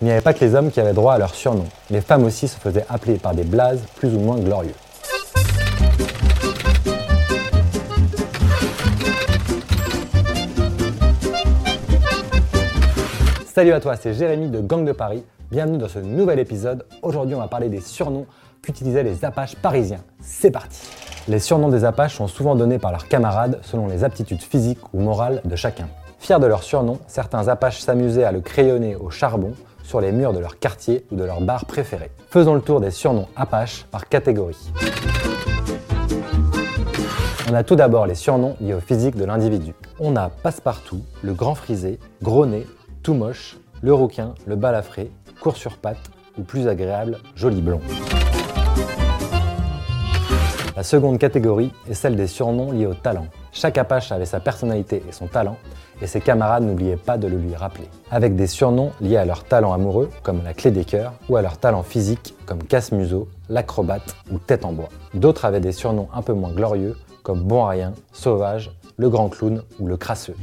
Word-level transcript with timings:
Il 0.00 0.04
n'y 0.04 0.12
avait 0.12 0.20
pas 0.20 0.32
que 0.32 0.44
les 0.44 0.54
hommes 0.54 0.70
qui 0.70 0.78
avaient 0.78 0.92
droit 0.92 1.14
à 1.14 1.18
leur 1.18 1.34
surnom. 1.34 1.64
Les 1.90 2.00
femmes 2.00 2.22
aussi 2.22 2.46
se 2.46 2.56
faisaient 2.56 2.84
appeler 2.88 3.18
par 3.18 3.34
des 3.34 3.42
blazes 3.42 3.82
plus 3.96 4.14
ou 4.14 4.20
moins 4.20 4.38
glorieux. 4.38 4.74
Salut 13.52 13.72
à 13.72 13.80
toi, 13.80 13.96
c'est 13.96 14.14
Jérémy 14.14 14.50
de 14.50 14.60
Gang 14.60 14.84
de 14.84 14.92
Paris. 14.92 15.24
Bienvenue 15.50 15.78
dans 15.78 15.88
ce 15.88 15.98
nouvel 15.98 16.38
épisode. 16.38 16.86
Aujourd'hui, 17.02 17.34
on 17.34 17.40
va 17.40 17.48
parler 17.48 17.68
des 17.68 17.80
surnoms 17.80 18.26
qu'utilisaient 18.62 19.02
les 19.02 19.24
Apaches 19.24 19.56
parisiens. 19.56 20.04
C'est 20.20 20.52
parti 20.52 20.78
Les 21.26 21.40
surnoms 21.40 21.70
des 21.70 21.84
Apaches 21.84 22.14
sont 22.14 22.28
souvent 22.28 22.54
donnés 22.54 22.78
par 22.78 22.92
leurs 22.92 23.08
camarades 23.08 23.58
selon 23.62 23.88
les 23.88 24.04
aptitudes 24.04 24.42
physiques 24.42 24.94
ou 24.94 25.00
morales 25.00 25.42
de 25.44 25.56
chacun. 25.56 25.88
Fiers 26.20 26.38
de 26.38 26.46
leur 26.46 26.62
surnom, 26.62 27.00
certains 27.08 27.48
Apaches 27.48 27.80
s'amusaient 27.80 28.22
à 28.22 28.30
le 28.30 28.40
crayonner 28.40 28.94
au 28.94 29.10
charbon 29.10 29.54
sur 29.88 30.02
les 30.02 30.12
murs 30.12 30.34
de 30.34 30.38
leur 30.38 30.58
quartier 30.58 31.06
ou 31.10 31.16
de 31.16 31.24
leur 31.24 31.40
bar 31.40 31.64
préféré. 31.64 32.10
Faisons 32.28 32.52
le 32.52 32.60
tour 32.60 32.78
des 32.78 32.90
surnoms 32.90 33.26
Apaches 33.36 33.86
par 33.90 34.06
catégorie. 34.06 34.70
On 37.50 37.54
a 37.54 37.64
tout 37.64 37.74
d'abord 37.74 38.06
les 38.06 38.14
surnoms 38.14 38.54
liés 38.60 38.74
au 38.74 38.80
physique 38.80 39.16
de 39.16 39.24
l'individu. 39.24 39.72
On 39.98 40.14
a 40.14 40.28
Passepartout, 40.28 41.00
le 41.22 41.32
grand 41.32 41.54
frisé, 41.54 41.98
gros 42.22 42.44
nez, 42.44 42.66
tout 43.02 43.14
moche, 43.14 43.56
le 43.80 43.94
rouquin, 43.94 44.34
le 44.46 44.56
balafré, 44.56 45.10
court 45.40 45.56
sur 45.56 45.78
pattes 45.78 46.10
ou 46.36 46.42
plus 46.42 46.68
agréable, 46.68 47.16
joli 47.34 47.62
blond. 47.62 47.80
La 50.76 50.82
seconde 50.82 51.18
catégorie 51.18 51.72
est 51.88 51.94
celle 51.94 52.14
des 52.14 52.26
surnoms 52.26 52.72
liés 52.72 52.86
au 52.86 52.94
talent. 52.94 53.26
Chaque 53.52 53.78
Apache 53.78 54.12
avait 54.12 54.26
sa 54.26 54.40
personnalité 54.40 55.02
et 55.08 55.12
son 55.12 55.26
talent, 55.26 55.56
et 56.00 56.06
ses 56.06 56.20
camarades 56.20 56.62
n'oubliaient 56.62 56.96
pas 56.96 57.18
de 57.18 57.26
le 57.26 57.38
lui 57.38 57.54
rappeler. 57.54 57.88
Avec 58.10 58.36
des 58.36 58.46
surnoms 58.46 58.92
liés 59.00 59.16
à 59.16 59.24
leur 59.24 59.44
talent 59.44 59.72
amoureux, 59.72 60.10
comme 60.22 60.42
la 60.44 60.54
clé 60.54 60.70
des 60.70 60.84
cœurs, 60.84 61.14
ou 61.28 61.36
à 61.36 61.42
leur 61.42 61.58
talent 61.58 61.82
physique, 61.82 62.34
comme 62.46 62.62
casse-museau, 62.62 63.28
l'acrobate 63.48 64.16
ou 64.30 64.38
tête 64.38 64.64
en 64.64 64.72
bois. 64.72 64.90
D'autres 65.14 65.44
avaient 65.44 65.60
des 65.60 65.72
surnoms 65.72 66.08
un 66.12 66.22
peu 66.22 66.34
moins 66.34 66.52
glorieux, 66.52 66.96
comme 67.22 67.42
bon 67.42 67.64
à 67.64 67.70
rien, 67.70 67.92
sauvage, 68.12 68.70
le 68.96 69.08
grand 69.08 69.28
clown 69.28 69.62
ou 69.80 69.86
le 69.86 69.96
crasseux. 69.96 70.36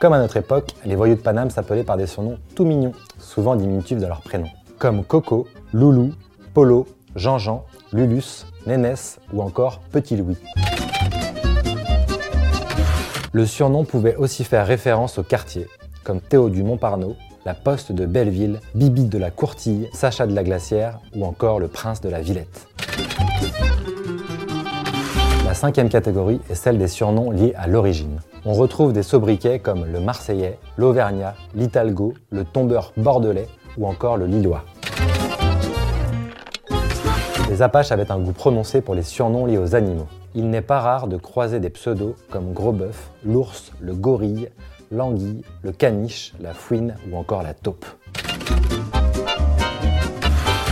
Comme 0.00 0.12
à 0.12 0.18
notre 0.18 0.36
époque, 0.36 0.72
les 0.84 0.94
voyous 0.94 1.14
de 1.14 1.20
Paname 1.20 1.50
s'appelaient 1.50 1.82
par 1.82 1.96
des 1.96 2.06
surnoms 2.06 2.38
tout 2.54 2.64
mignons, 2.64 2.92
souvent 3.18 3.56
diminutifs 3.56 3.98
de 3.98 4.06
leur 4.06 4.20
prénom, 4.20 4.48
comme 4.78 5.04
Coco, 5.04 5.46
Loulou, 5.72 6.12
Polo, 6.52 6.86
Jean-Jean, 7.14 7.64
Lulus, 7.92 8.46
Nénès 8.66 9.18
ou 9.32 9.42
encore 9.42 9.80
Petit 9.92 10.16
Louis. 10.16 10.36
Le 13.32 13.46
surnom 13.46 13.84
pouvait 13.84 14.16
aussi 14.16 14.44
faire 14.44 14.66
référence 14.66 15.18
au 15.18 15.22
quartier, 15.22 15.66
comme 16.04 16.20
Théo 16.20 16.48
du 16.48 16.62
Montparnaud, 16.62 17.16
la 17.44 17.54
Poste 17.54 17.92
de 17.92 18.06
Belleville, 18.06 18.60
Bibi 18.74 19.04
de 19.04 19.18
la 19.18 19.30
Courtille, 19.30 19.88
Sacha 19.92 20.26
de 20.26 20.34
la 20.34 20.42
Glacière 20.42 20.98
ou 21.14 21.24
encore 21.24 21.60
le 21.60 21.68
Prince 21.68 22.00
de 22.00 22.08
la 22.08 22.20
Villette. 22.20 22.66
La 25.44 25.54
cinquième 25.54 25.88
catégorie 25.88 26.40
est 26.50 26.54
celle 26.54 26.76
des 26.76 26.88
surnoms 26.88 27.30
liés 27.30 27.54
à 27.56 27.66
l'origine. 27.66 28.20
On 28.44 28.52
retrouve 28.52 28.92
des 28.92 29.02
sobriquets 29.02 29.58
comme 29.58 29.84
le 29.84 30.00
Marseillais, 30.00 30.58
l'Auvergnat, 30.76 31.34
l'Italgo, 31.54 32.14
le 32.30 32.44
Tombeur 32.44 32.92
bordelais 32.96 33.48
ou 33.78 33.86
encore 33.86 34.16
le 34.16 34.26
Lillois. 34.26 34.64
Les 37.48 37.62
Apaches 37.62 37.92
avaient 37.92 38.10
un 38.10 38.18
goût 38.18 38.32
prononcé 38.32 38.80
pour 38.80 38.96
les 38.96 39.04
surnoms 39.04 39.46
liés 39.46 39.56
aux 39.56 39.76
animaux. 39.76 40.08
Il 40.34 40.50
n'est 40.50 40.62
pas 40.62 40.80
rare 40.80 41.06
de 41.06 41.16
croiser 41.16 41.60
des 41.60 41.70
pseudos 41.70 42.16
comme 42.28 42.52
Gros 42.52 42.72
Bœuf, 42.72 43.10
l'ours, 43.24 43.72
le 43.80 43.94
gorille, 43.94 44.48
l'anguille, 44.90 45.42
le 45.62 45.70
caniche, 45.70 46.34
la 46.40 46.52
fouine 46.52 46.96
ou 47.10 47.16
encore 47.16 47.44
la 47.44 47.54
taupe. 47.54 47.86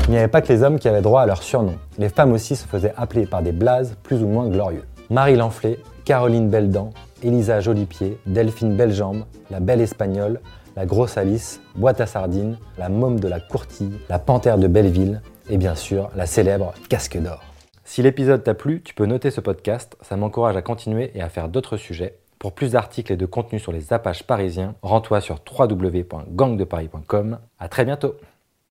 Il 0.07 0.11
n'y 0.11 0.19
avait 0.19 0.29
pas 0.29 0.43
que 0.43 0.53
les 0.53 0.65
hommes 0.65 0.81
qui 0.81 0.89
avaient 0.89 1.01
droit 1.01 1.23
à 1.23 1.27
leur 1.27 1.45
surnom. 1.45 1.77
Les 1.97 2.09
femmes 2.09 2.33
aussi 2.33 2.57
se 2.57 2.67
faisaient 2.67 2.93
appeler 2.97 3.27
par 3.27 3.43
des 3.43 3.53
blazes 3.53 3.95
plus 4.03 4.23
ou 4.23 4.27
moins 4.27 4.49
glorieux. 4.49 4.85
Marie 5.11 5.37
Lanflé, 5.37 5.79
Caroline 6.05 6.51
Belledent, 6.51 6.91
Elisa 7.23 7.61
Jolipied, 7.61 8.19
Delphine 8.27 8.77
Bellejambe, 8.77 9.25
la 9.51 9.61
Belle 9.61 9.81
Espagnole, 9.81 10.41
la 10.77 10.87
Grosse 10.87 11.17
Alice, 11.19 11.61
Boîte 11.77 12.01
à 12.01 12.07
Sardines, 12.07 12.59
la 12.79 12.89
Môme 12.89 13.21
de 13.21 13.29
la 13.29 13.39
Courtille, 13.39 13.93
la 14.09 14.19
Panthère 14.19 14.59
de 14.59 14.67
Belleville 14.67 15.23
et 15.49 15.57
bien 15.57 15.75
sûr 15.75 16.11
la 16.15 16.27
célèbre 16.27 16.75
Casque 16.89 17.19
d'Or. 17.19 17.43
Si 17.85 18.03
l'épisode 18.03 18.43
t'a 18.43 18.55
plu, 18.55 18.83
tu 18.83 18.95
peux 18.95 19.07
noter 19.07 19.31
ce 19.31 19.41
podcast, 19.41 19.97
ça 20.01 20.17
m'encourage 20.17 20.57
à 20.57 20.63
continuer 20.63 21.11
et 21.15 21.21
à 21.21 21.29
faire 21.29 21.49
d'autres 21.49 21.77
sujets. 21.77 22.19
Pour 22.39 22.53
plus 22.53 22.73
d'articles 22.73 23.13
et 23.13 23.17
de 23.17 23.27
contenus 23.27 23.63
sur 23.63 23.73
les 23.73 23.93
Apaches 23.93 24.23
parisiens, 24.23 24.75
rends-toi 24.83 25.21
sur 25.21 25.39
www.gangdeparis.com. 25.59 27.39
À 27.59 27.69
très 27.69 27.85
bientôt 27.85 28.17